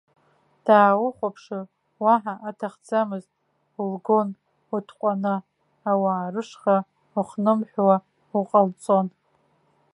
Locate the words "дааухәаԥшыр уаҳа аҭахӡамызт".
0.65-3.31